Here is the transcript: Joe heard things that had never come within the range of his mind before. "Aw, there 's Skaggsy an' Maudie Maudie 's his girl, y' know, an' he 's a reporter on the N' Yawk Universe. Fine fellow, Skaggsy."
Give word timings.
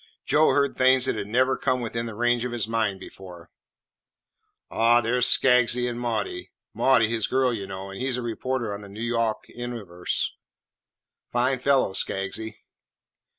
Joe 0.25 0.49
heard 0.49 0.75
things 0.75 1.05
that 1.05 1.15
had 1.15 1.27
never 1.27 1.55
come 1.55 1.79
within 1.79 2.07
the 2.07 2.15
range 2.15 2.43
of 2.43 2.51
his 2.51 2.67
mind 2.67 2.99
before. 2.99 3.51
"Aw, 4.71 4.99
there 4.99 5.21
's 5.21 5.27
Skaggsy 5.27 5.87
an' 5.87 5.99
Maudie 5.99 6.49
Maudie 6.73 7.09
's 7.09 7.11
his 7.11 7.27
girl, 7.27 7.53
y' 7.53 7.65
know, 7.67 7.91
an' 7.91 7.97
he 7.97 8.09
's 8.11 8.17
a 8.17 8.23
reporter 8.23 8.73
on 8.73 8.81
the 8.81 8.87
N' 8.89 8.95
Yawk 8.95 9.47
Universe. 9.49 10.33
Fine 11.31 11.59
fellow, 11.59 11.93
Skaggsy." 11.93 12.55